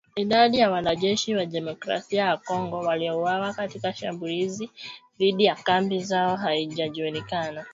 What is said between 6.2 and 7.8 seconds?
haijajulikana